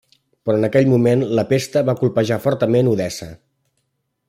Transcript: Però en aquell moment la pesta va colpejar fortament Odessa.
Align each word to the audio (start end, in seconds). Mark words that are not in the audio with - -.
Però 0.47 0.55
en 0.61 0.63
aquell 0.67 0.89
moment 0.93 1.25
la 1.39 1.43
pesta 1.51 1.85
va 1.91 1.95
colpejar 2.01 2.41
fortament 2.47 2.91
Odessa. 2.95 3.29